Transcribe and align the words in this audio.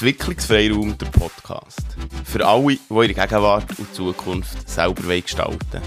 Entwicklungsfreiraum, 0.00 0.96
der 0.96 1.06
Podcast. 1.06 1.84
Für 2.22 2.46
alle, 2.46 2.76
die 2.76 2.80
ihre 2.88 3.14
Gegenwart 3.14 3.76
und 3.80 3.92
Zukunft 3.92 4.70
selber 4.70 5.20
gestalten. 5.20 5.82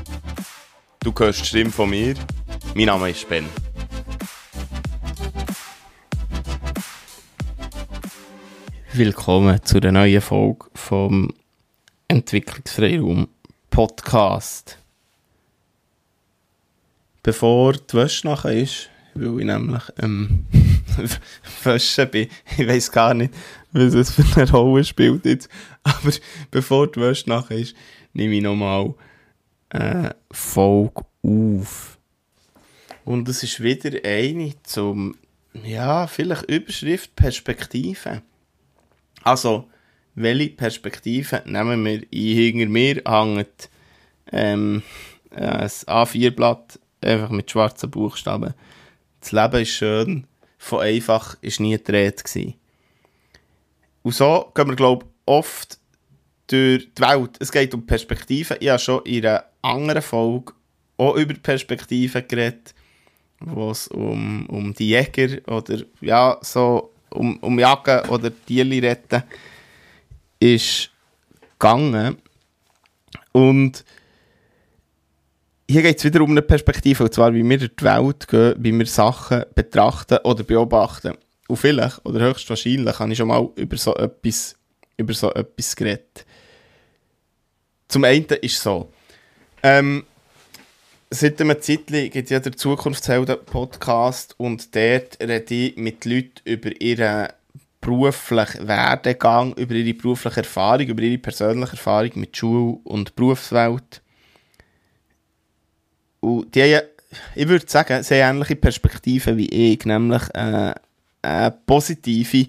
Du 0.99 1.13
hörst 1.17 1.39
die 1.39 1.45
Stimme 1.45 1.69
von 1.69 1.89
mir. 1.89 2.15
Mein 2.75 2.87
Name 2.87 3.11
ist 3.11 3.29
Ben. 3.29 3.45
Willkommen 8.91 9.63
zu 9.63 9.79
der 9.79 9.93
neuen 9.93 10.19
Folge 10.19 10.65
vom 10.75 11.33
Entwicklungsfreiraum 12.09 13.29
Podcast. 13.69 14.77
Bevor 17.23 17.71
die 17.71 17.93
Wäsche 17.93 18.27
nachher 18.27 18.51
ist, 18.51 18.89
weil 19.13 19.39
ich 19.39 19.45
nämlich 19.45 19.83
ähm, 20.01 20.47
Wäsche 21.63 22.05
bin, 22.05 22.27
ich 22.57 22.67
weiß 22.67 22.91
gar 22.91 23.13
nicht, 23.13 23.33
was 23.71 23.93
es 23.93 24.11
für 24.11 24.41
eine 24.41 24.51
Rolle 24.51 24.83
spielt 24.83 25.25
jetzt, 25.25 25.49
aber 25.83 26.11
bevor 26.49 26.91
die 26.91 27.01
Wäsche 27.01 27.29
nachher 27.29 27.57
ist, 27.57 27.75
nehme 28.13 28.35
ich 28.35 28.41
nochmal 28.41 28.93
eine 29.69 30.15
Folge 30.31 31.05
auf. 31.23 31.97
Und 33.05 33.27
es 33.29 33.43
ist 33.43 33.61
wieder 33.61 33.91
eine 34.03 34.53
zum, 34.63 35.15
ja, 35.63 36.07
vielleicht 36.07 36.49
Überschrift 36.49 37.15
Perspektive. 37.15 38.21
Also, 39.23 39.69
welche 40.15 40.49
Perspektive 40.49 41.41
nehmen 41.45 41.85
wir 41.85 41.99
ein? 41.99 42.07
Hinter 42.11 42.69
mir 42.69 43.01
hängt 43.05 43.69
ähm, 44.31 44.83
ein 45.31 45.67
A4-Blatt 45.67 46.79
einfach 47.01 47.29
mit 47.29 47.49
schwarzen 47.49 47.89
Buchstaben. 47.89 48.53
Das 49.19 49.31
Leben 49.31 49.61
ist 49.61 49.69
schön, 49.69 50.27
von 50.61 50.81
einfach 50.81 51.35
ist 51.41 51.59
nie 51.59 51.75
die 51.75 51.91
Rede 51.91 52.21
gewesen. 52.21 52.53
Und 54.03 54.13
so 54.13 54.51
gehen 54.53 54.69
wir, 54.69 54.75
glaube 54.75 55.05
ich, 55.05 55.11
oft 55.25 55.79
durch 56.45 56.87
die 56.93 57.01
Welt. 57.01 57.31
Es 57.39 57.51
geht 57.51 57.73
um 57.73 57.83
Perspektiven. 57.83 58.57
Ich 58.59 58.69
habe 58.69 58.77
schon 58.77 59.03
in 59.05 59.25
einer 59.25 59.45
anderen 59.63 60.03
Folge 60.03 60.53
auch 60.97 61.15
über 61.15 61.33
Perspektiven 61.33 62.27
geredet, 62.27 62.75
wo 63.39 63.71
es 63.71 63.87
um, 63.87 64.45
um 64.45 64.71
die 64.75 64.89
Jäger 64.89 65.39
oder 65.47 65.81
ja, 65.99 66.37
so 66.41 66.91
um, 67.09 67.37
um 67.39 67.57
Jagen 67.57 68.07
oder 68.09 68.31
Tiere 68.45 68.83
retten 68.83 69.23
ist 70.39 70.91
gegangen. 71.57 72.17
Und 73.31 73.83
hier 75.71 75.83
geht 75.83 75.99
es 75.99 76.03
wieder 76.03 76.21
um 76.21 76.31
eine 76.31 76.41
Perspektive, 76.41 77.05
und 77.05 77.13
zwar, 77.13 77.33
wie 77.33 77.47
wir 77.47 77.57
die 77.57 77.83
Welt 77.83 78.27
gehen, 78.27 78.55
wie 78.57 78.77
wir 78.77 78.85
Sachen 78.85 79.45
betrachten 79.55 80.17
oder 80.23 80.43
beobachten. 80.43 81.13
Und 81.47 81.57
vielleicht, 81.57 82.05
oder 82.05 82.19
höchstwahrscheinlich, 82.19 82.99
habe 82.99 83.11
ich 83.11 83.17
schon 83.17 83.29
mal 83.29 83.49
über 83.55 83.77
so 83.77 83.95
etwas, 83.95 84.55
über 84.97 85.13
so 85.13 85.33
etwas 85.33 85.75
geredet. 85.75 86.25
Zum 87.87 88.03
einen 88.03 88.25
ist 88.25 88.57
es 88.57 88.63
so, 88.63 88.91
ähm, 89.63 90.03
seit 91.09 91.39
einem 91.39 91.61
Zeitchen 91.61 92.09
gibt 92.09 92.25
es 92.25 92.29
ja 92.29 92.39
den 92.39 92.57
Zukunftshelden-Podcast 92.57 94.35
und 94.37 94.75
dort 94.75 95.19
rede 95.21 95.53
ich 95.53 95.77
mit 95.77 96.03
Leuten 96.03 96.41
über 96.43 96.81
ihren 96.81 97.29
beruflichen 97.79 98.67
Werdegang, 98.67 99.53
über 99.53 99.73
ihre 99.73 99.93
berufliche 99.93 100.41
Erfahrung, 100.41 100.87
über 100.87 101.01
ihre 101.01 101.17
persönliche 101.17 101.73
Erfahrung 101.73 102.11
mit 102.15 102.35
Schule 102.35 102.79
und 102.83 103.15
Berufswelt. 103.15 104.01
Und 106.21 106.55
die 106.55 106.63
haben, 106.63 106.87
ich 107.35 107.47
würde 107.47 107.65
sagen, 107.67 108.03
sehr 108.03 108.29
ähnliche 108.29 108.55
Perspektiven 108.55 109.37
wie 109.37 109.73
ich, 109.73 109.85
nämlich 109.85 110.23
äh, 110.33 110.73
eine 111.21 111.51
positive 111.65 112.47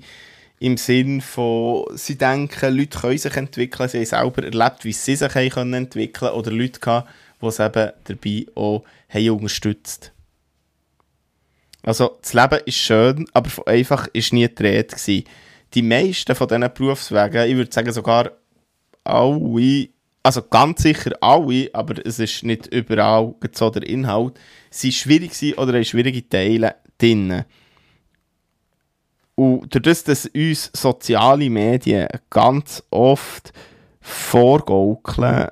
im 0.61 0.77
Sinn 0.77 1.21
von, 1.21 1.87
sie 1.97 2.17
denken, 2.17 2.77
Leute 2.77 3.01
können 3.01 3.19
sich 3.19 3.37
entwickeln, 3.37 3.89
sie 3.89 3.99
haben 3.99 4.07
selber 4.07 4.45
erlebt, 4.45 4.85
wie 4.85 4.93
sie 4.93 5.17
sich 5.17 5.33
können 5.33 5.75
entwickeln 5.75 6.31
können, 6.31 6.35
oder 6.35 6.53
Leute 6.53 6.79
gehabt, 6.79 7.11
die 7.41 7.47
es 7.47 7.59
eben 7.59 7.91
dabei 8.05 8.47
auch 8.55 8.85
haben 9.09 9.31
unterstützt 9.31 10.13
Also, 11.83 12.19
das 12.23 12.33
Leben 12.33 12.61
ist 12.65 12.77
schön, 12.77 13.27
aber 13.33 13.51
von 13.51 13.67
einfach 13.67 14.07
ist 14.13 14.33
nie 14.33 14.47
die 14.47 14.63
Rede 14.63 14.95
gewesen. 14.95 15.25
Die 15.75 15.83
meisten 15.83 16.37
von 16.37 16.47
diesen 16.47 16.73
Berufswegen, 16.73 17.51
ich 17.51 17.57
würde 17.57 17.73
sagen 17.73 17.93
sogar 17.93 18.31
alle, 19.03 19.89
also 20.23 20.43
ganz 20.43 20.83
sicher 20.83 21.13
alle, 21.21 21.71
aber 21.73 22.05
es 22.07 22.19
ist 22.19 22.45
nicht 22.45 22.69
überall 22.69 23.35
so 23.53 23.71
der 23.71 23.83
Inhalt, 23.83 24.39
sind 24.71 24.95
schwierig 24.95 25.59
oder 25.59 25.75
haben 25.75 25.85
schwierige 25.85 26.29
Teile 26.29 26.77
drin. 26.99 27.45
Und 29.35 29.75
dadurch, 29.75 30.05
dass 30.05 30.27
uns 30.27 30.71
soziale 30.75 31.51
Medien 31.51 32.07
ganz 32.31 32.83
oft 32.91 33.53
vorgaukeln, 34.01 35.49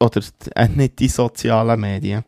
oder 0.00 0.20
äh, 0.54 0.68
nicht 0.68 0.98
die 0.98 1.08
sozialen 1.08 1.80
Medien, 1.80 2.24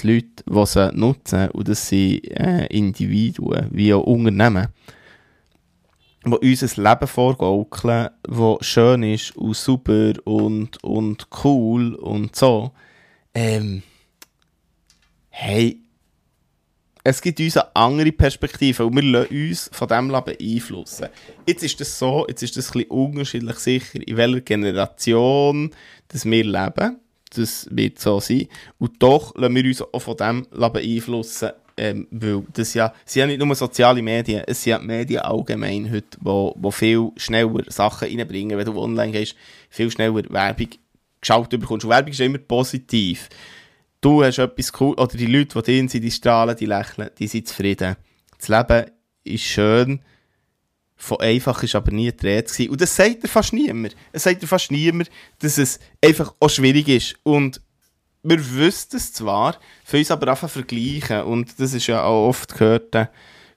die 0.00 0.14
Leute, 0.14 0.44
die 0.48 0.66
sie 0.66 0.90
nutzen, 0.92 1.48
und 1.50 1.68
das 1.68 1.88
sind 1.88 2.24
äh, 2.30 2.66
Individuen, 2.66 3.68
wie 3.70 3.94
auch 3.94 4.04
Unternehmen, 4.04 4.68
die 6.24 6.50
uns 6.50 6.62
ein 6.62 6.84
Leben 6.84 7.06
vorgaukeln, 7.06 8.10
das 8.22 8.66
schön 8.66 9.02
ist 9.02 9.36
und 9.36 9.56
super 9.56 10.12
und, 10.24 10.82
und 10.84 11.28
cool 11.44 11.94
und 11.94 12.36
so, 12.36 12.72
ähm, 13.34 13.82
hey, 15.30 15.80
es 17.02 17.22
gibt 17.22 17.40
uns 17.40 17.56
eine 17.56 17.74
andere 17.74 18.12
Perspektive 18.12 18.84
und 18.84 18.94
wir 18.94 19.02
lassen 19.02 19.48
uns 19.48 19.70
von 19.72 19.88
dem 19.88 20.08
beeinflussen. 20.08 21.08
Jetzt 21.46 21.62
ist 21.62 21.80
das 21.80 21.98
so, 21.98 22.26
jetzt 22.28 22.42
ist 22.42 22.56
das 22.56 22.68
ein 22.68 22.72
bisschen 22.72 22.90
unterschiedlich 22.90 23.56
sicher, 23.56 24.06
in 24.06 24.16
welcher 24.16 24.42
Generation 24.42 25.70
dass 26.08 26.24
wir 26.24 26.44
leben. 26.44 27.00
Das 27.32 27.68
wird 27.70 28.00
so 28.00 28.18
sein. 28.20 28.48
Und 28.78 29.02
doch 29.02 29.34
lassen 29.36 29.54
wir 29.54 29.64
uns 29.64 29.82
auch 29.82 30.00
von 30.00 30.16
dem 30.16 30.46
beeinflussen, 30.50 31.52
ähm, 31.80 32.06
weil 32.10 32.44
das 32.52 32.74
ja, 32.74 32.92
es 33.04 33.12
sind 33.12 33.20
ja 33.20 33.26
nicht 33.26 33.40
nur 33.40 33.54
soziale 33.54 34.02
Medien, 34.02 34.44
es 34.46 34.62
sind 34.62 34.70
ja 34.70 34.78
Medien 34.78 35.22
allgemein 35.22 35.90
heute, 35.90 36.18
wo, 36.20 36.54
wo 36.58 36.70
viel 36.70 37.10
schneller 37.16 37.64
Sachen 37.68 38.08
reinbringen, 38.08 38.56
wenn 38.56 38.66
du 38.66 38.78
online 38.78 39.12
gehst, 39.12 39.34
viel 39.68 39.90
schneller 39.90 40.22
Werbung 40.30 40.68
geschaltet 41.20 41.60
bekommst. 41.60 41.84
Und 41.84 41.90
Werbung 41.90 42.12
ist 42.12 42.20
immer 42.20 42.38
positiv 42.38 43.28
du 44.00 44.24
hast 44.24 44.38
etwas 44.38 44.72
cool, 44.80 44.94
oder 44.94 45.16
die 45.16 45.26
Leute, 45.26 45.60
die 45.60 45.64
drin 45.64 45.88
sind, 45.88 46.02
die 46.02 46.10
strahlen, 46.10 46.56
die 46.56 46.66
lächeln, 46.66 47.10
die 47.18 47.26
sind 47.26 47.48
zufrieden. 47.48 47.96
Das 48.38 48.48
Leben 48.48 48.90
ist 49.24 49.44
schön, 49.44 50.00
von 50.96 51.20
einfach 51.20 51.62
ist 51.62 51.74
aber 51.74 51.92
nie 51.92 52.12
die 52.12 52.26
Rede. 52.26 52.70
Und 52.70 52.80
das 52.80 52.94
sagt 52.94 53.22
dir 53.22 53.28
fast 53.28 53.52
niemand. 53.52 53.96
Es 54.12 54.24
sagt 54.24 54.42
dir 54.42 54.46
fast 54.46 54.70
niemand, 54.70 55.10
dass 55.38 55.58
es 55.58 55.80
einfach 56.04 56.34
auch 56.40 56.50
schwierig 56.50 56.88
ist. 56.88 57.16
Und 57.22 57.60
wir 58.22 58.50
wüssten 58.50 58.96
es 58.96 59.12
zwar, 59.12 59.56
für 59.84 59.98
uns 59.98 60.10
aber 60.10 60.28
einfach 60.28 60.50
vergleichen. 60.50 61.22
Und 61.22 61.58
das 61.58 61.74
ist 61.74 61.86
ja 61.86 62.02
auch 62.02 62.28
oft 62.28 62.54
gehörter, 62.54 63.10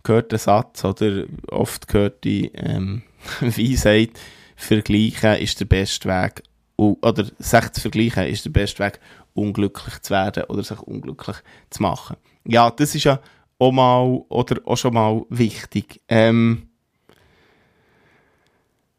gehörter 0.03 0.37
Satz 0.37 0.83
oder 0.83 1.25
oft 1.49 1.87
gehörte 1.87 2.29
ähm, 2.29 3.03
Weisheit, 3.41 4.11
vergleichen 4.55 5.35
ist 5.35 5.59
der 5.59 5.65
beste 5.65 6.09
Weg. 6.09 6.43
Oder 6.75 7.25
sich 7.37 7.71
zu 7.71 7.81
vergleichen 7.81 8.27
ist 8.27 8.45
der 8.45 8.49
beste 8.49 8.83
Weg, 8.83 8.99
unglücklich 9.33 9.99
zu 10.01 10.13
werden 10.13 10.43
oder 10.45 10.63
sich 10.63 10.79
unglücklich 10.79 11.37
zu 11.69 11.81
machen. 11.81 12.17
Ja, 12.45 12.71
das 12.71 12.95
ist 12.95 13.05
ja 13.05 13.19
auch 13.59 13.71
mal 13.71 14.23
oder 14.29 14.59
auch 14.65 14.75
schon 14.75 14.93
mal 14.93 15.23
wichtig. 15.29 16.01
Ähm, 16.07 16.69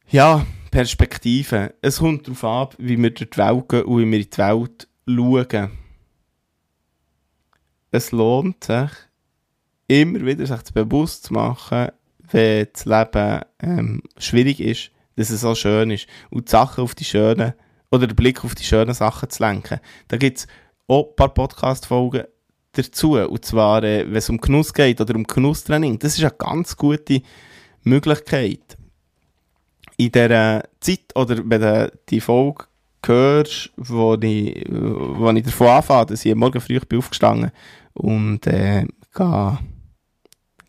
ja, 0.09 0.47
Perspektive. 0.71 1.75
Es 1.83 1.99
kommt 1.99 2.27
darauf 2.27 2.45
ab, 2.45 2.75
wie 2.79 3.01
wir 3.01 3.11
durch 3.11 3.31
die 3.31 3.39
Welt 3.39 3.69
gehen 3.69 3.85
und 3.85 4.01
wie 4.01 4.11
wir 4.11 4.19
in 4.19 4.29
die 4.29 4.39
Welt 4.39 4.89
schauen. 5.07 5.71
Es 7.91 8.11
lohnt 8.11 8.65
sich, 8.65 8.91
immer 9.87 10.25
wieder 10.25 10.47
sich 10.47 10.63
bewusst 10.73 11.25
zu 11.25 11.35
machen, 11.35 11.89
wenn 12.31 12.67
das 12.73 12.85
Leben 12.87 13.41
ähm, 13.61 14.03
schwierig 14.19 14.61
ist, 14.61 14.91
dass 15.17 15.31
es 15.31 15.45
auch 15.45 15.55
schön 15.55 15.91
ist. 15.91 16.07
Und 16.31 16.49
die 16.49 16.51
Sachen 16.51 16.83
auf 16.83 16.95
die 16.95 17.05
schönen 17.05 17.55
oder 17.91 18.07
den 18.07 18.17
Blick 18.17 18.45
auf 18.45 18.55
die 18.55 18.65
schönen 18.65 18.95
Sachen 18.95 19.31
zu 19.31 19.43
lenken. 19.43 19.81
Da 20.09 20.17
gibt 20.17 20.39
es 20.39 20.47
auch 20.89 21.11
ein 21.11 21.17
paar 21.17 21.33
Podcast-Folgen 21.33 22.25
dazu. 22.73 23.13
Und 23.13 23.45
zwar, 23.45 23.85
äh, 23.85 24.05
wenn 24.07 24.17
es 24.17 24.31
um 24.31 24.39
Genuss 24.39 24.73
geht 24.73 25.01
oder 25.01 25.15
um 25.15 25.25
Genusstraining. 25.25 25.99
Das 25.99 26.19
ist 26.19 26.25
eine 26.25 26.35
ganz 26.37 26.77
gute 26.77 27.23
Möglichkeit. 27.83 28.77
In 29.97 30.11
dieser 30.11 30.65
Zeit, 30.81 31.15
oder 31.15 31.39
wenn 31.45 31.91
die 32.09 32.21
Folge 32.21 32.65
hörst, 33.09 33.71
wo 33.77 34.15
ich, 34.15 34.65
wo 34.69 35.31
ich 35.31 35.45
davon 35.45 35.69
anfange, 35.69 36.07
dass 36.07 36.25
ich 36.25 36.35
morgen 36.35 36.61
früh 36.61 36.79
bin 36.81 36.99
aufgestanden 36.99 37.51
und 37.93 38.47
äh, 38.47 38.87
gehe, 39.15 39.59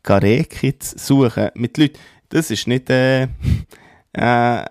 gehe 0.03 0.21
Rehkits 0.21 0.91
suchen 1.05 1.49
mit 1.55 1.77
Leuten. 1.77 1.97
Das 2.29 2.51
ist 2.51 2.67
nicht 2.67 2.89
äh, 2.89 3.23
äh, 4.13 4.65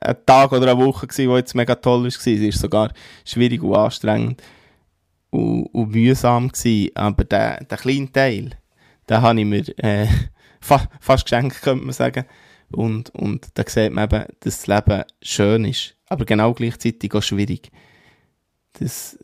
ein 0.00 0.16
Tag 0.26 0.52
oder 0.52 0.72
eine 0.72 0.84
Woche, 0.84 1.06
gewesen, 1.06 1.30
die 1.30 1.36
jetzt 1.36 1.54
mega 1.54 1.74
toll 1.74 2.02
war. 2.02 2.06
Es 2.06 2.26
war 2.26 2.52
sogar 2.52 2.92
schwierig 3.24 3.62
und 3.62 3.74
anstrengend 3.74 4.42
und, 5.30 5.66
und 5.66 5.90
mühsam. 5.90 6.48
Gewesen. 6.48 6.90
Aber 6.94 7.24
der, 7.24 7.64
der 7.64 7.78
kleine 7.78 8.12
Teil, 8.12 8.50
den 9.08 9.22
habe 9.22 9.40
ich 9.40 9.46
mir 9.46 9.64
äh, 9.78 10.06
fa 10.60 10.88
fast 11.00 11.24
geschenkt, 11.24 11.62
könnte 11.62 11.84
man 11.84 11.94
sagen, 11.94 12.24
Und, 12.70 13.10
und 13.10 13.48
da 13.54 13.64
sieht 13.66 13.92
man 13.92 14.04
eben, 14.04 14.24
dass 14.40 14.62
das 14.62 14.66
Leben 14.66 15.04
schön 15.22 15.64
ist, 15.64 15.96
aber 16.08 16.24
genau 16.24 16.54
gleichzeitig 16.54 17.14
auch 17.14 17.22
schwierig. 17.22 17.70
Das, 18.74 19.18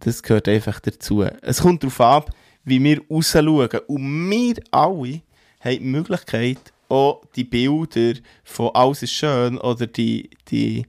das 0.00 0.22
gehört 0.22 0.48
einfach 0.48 0.80
dazu. 0.80 1.22
Es 1.22 1.62
kommt 1.62 1.82
darauf 1.82 2.00
ab, 2.00 2.30
wie 2.64 2.82
wir 2.82 3.00
rausschauen. 3.10 3.80
Und 3.86 4.30
wir 4.30 4.54
alle 4.70 5.22
haben 5.60 5.78
die 5.78 5.80
Möglichkeit, 5.80 6.72
auch 6.88 7.22
die 7.36 7.44
Bilder 7.44 8.20
von 8.44 8.70
«Alles 8.74 9.02
ist 9.02 9.12
schön» 9.12 9.58
oder 9.58 9.86
die, 9.86 10.30
die 10.48 10.86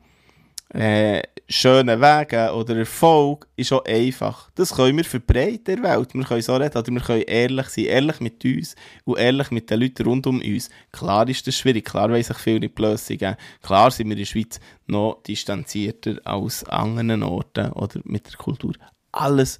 äh, 0.69 1.21
schönen 1.47 2.01
Wege 2.01 2.53
oder 2.53 2.77
Erfolg 2.77 3.47
ist 3.55 3.71
auch 3.73 3.85
einfach. 3.85 4.49
Das 4.55 4.75
können 4.75 4.97
wir 4.97 5.03
verbreiten 5.03 5.75
in 5.75 5.81
der 5.81 5.83
Welt. 5.83 6.13
Wir 6.13 6.23
können 6.23 6.41
so 6.41 6.55
reden, 6.55 6.77
oder 6.77 6.91
wir 6.91 7.01
können 7.01 7.21
ehrlich 7.23 7.67
sein, 7.67 7.85
ehrlich 7.85 8.19
mit 8.19 8.43
uns 8.45 8.75
und 9.03 9.19
ehrlich 9.19 9.51
mit 9.51 9.69
den 9.69 9.81
Leuten 9.81 10.05
rund 10.05 10.27
um 10.27 10.41
uns. 10.41 10.69
Klar 10.91 11.27
ist 11.27 11.45
das 11.45 11.55
schwierig, 11.55 11.85
klar 11.85 12.09
weiss 12.09 12.29
ich 12.29 12.37
viel 12.37 12.59
nicht 12.59 12.75
Blödsinn 12.75 13.17
geben. 13.17 13.35
Klar 13.61 13.91
sind 13.91 14.07
wir 14.07 14.13
in 14.13 14.19
der 14.19 14.25
Schweiz 14.25 14.59
noch 14.87 15.21
distanzierter 15.23 16.19
als 16.23 16.63
an 16.65 16.97
anderen 16.97 17.23
Orten 17.23 17.71
oder 17.73 17.99
mit 18.03 18.27
der 18.27 18.37
Kultur. 18.37 18.73
Alles, 19.11 19.59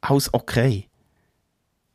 alles 0.00 0.32
okay. 0.32 0.88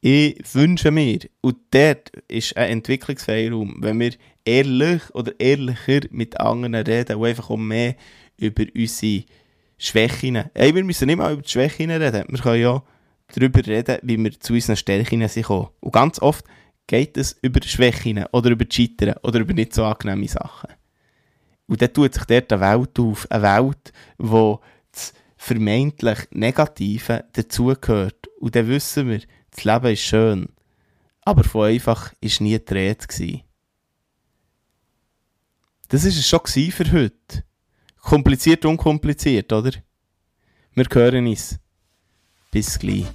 Ich 0.06 0.38
wünsche 0.54 0.92
mir, 0.92 1.20
und 1.40 1.56
dort 1.72 2.10
ist 2.28 2.58
ein 2.58 2.72
Entwicklungsfreiraum, 2.72 3.78
wenn 3.80 4.02
wir 4.02 4.12
ehrlich 4.44 5.02
oder 5.14 5.32
ehrlicher 5.40 6.02
mit 6.12 6.40
anderen 6.42 6.76
reden 6.76 7.16
und 7.16 7.26
einfach 7.26 7.50
auch 7.50 7.56
mehr 7.56 7.96
über 8.44 8.66
unsere 8.76 9.24
Schwächen. 9.78 10.36
Ey, 10.54 10.76
wir 10.76 10.84
müssen 10.84 11.08
nicht 11.08 11.18
mal 11.18 11.34
über 11.34 11.42
die 11.42 11.50
Schwächen 11.50 11.90
reden. 11.90 12.26
Wir 12.28 12.40
können 12.40 12.62
ja 12.62 12.84
darüber 13.34 13.66
reden, 13.66 13.98
wie 14.04 14.18
wir 14.18 14.40
zu 14.40 14.54
unseren 14.54 14.76
Stärken 14.76 15.28
sind 15.28 15.50
Und 15.50 15.92
ganz 15.92 16.20
oft 16.20 16.46
geht 16.88 17.18
es 17.18 17.38
über 17.42 17.62
Schwächen 17.64 18.26
oder 18.32 18.52
über 18.52 18.66
Scheitern 18.70 19.16
oder 19.24 19.40
über 19.40 19.54
nicht 19.54 19.74
so 19.74 19.86
angenehme 19.86 20.28
Sachen. 20.28 20.70
Und 21.68 21.82
dann 21.82 21.94
tut 21.94 22.14
sich 22.14 22.26
dort 22.26 22.52
eine 22.52 22.62
Welt 22.62 23.00
auf. 23.00 23.32
Eine 23.32 23.44
Welt, 23.44 23.94
wo 24.18 24.60
das 24.92 25.14
vermeintlich 25.38 26.20
Negative 26.32 27.26
dazugehört. 27.34 28.28
Und 28.40 28.56
dann 28.56 28.68
wissen 28.68 29.10
wir, 29.10 29.22
das 29.52 29.64
Leben 29.64 29.94
ist 29.94 30.02
schön. 30.02 30.50
Aber 31.22 31.44
von 31.44 31.68
einfach 31.68 32.12
war 32.12 32.42
nie 32.42 32.60
die 32.60 32.74
Rede. 32.74 33.44
Das 35.88 36.04
war 36.04 36.10
es 36.10 36.28
schon 36.28 36.72
für 36.72 36.92
heute. 36.92 37.44
Kompliziert, 38.04 38.66
unkompliziert, 38.66 39.52
oder? 39.54 39.72
Wir 40.74 40.86
hören 40.94 41.26
uns. 41.26 41.58
Bis 42.52 42.78
gleich. 42.78 43.06